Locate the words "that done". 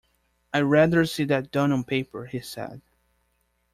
1.25-1.71